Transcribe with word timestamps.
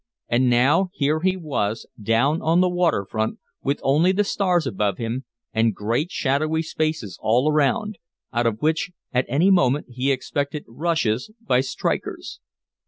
And 0.27 0.49
now 0.49 0.89
here 0.93 1.19
he 1.19 1.37
was 1.37 1.85
down 2.01 2.41
on 2.41 2.59
the 2.59 2.69
waterfront 2.71 3.37
with 3.61 3.79
only 3.83 4.11
the 4.11 4.23
stars 4.23 4.65
above 4.65 4.97
him 4.97 5.25
and 5.53 5.75
great 5.75 6.09
shadowy 6.09 6.63
spaces 6.63 7.19
all 7.21 7.51
around, 7.51 7.99
out 8.33 8.47
of 8.47 8.63
which 8.63 8.89
at 9.13 9.27
any 9.29 9.51
moment 9.51 9.85
he 9.89 10.11
expected 10.11 10.65
rushes 10.67 11.29
by 11.39 11.61
strikers. 11.61 12.39